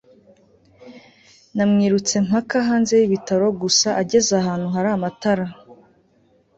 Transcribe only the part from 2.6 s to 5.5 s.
hanze yibitaro gusa ageze ahantu hari amatara